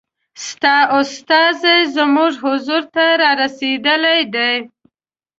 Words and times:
ستا 0.45 0.75
استازی 0.99 1.79
زموږ 1.95 2.33
حضور 2.45 2.83
ته 2.93 3.05
را 3.21 3.31
رسېدلی 3.41 4.19
دی. 4.35 4.55